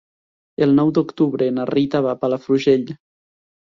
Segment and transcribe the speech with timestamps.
[0.67, 2.95] El nou d'octubre na Rita va a Palafrugell.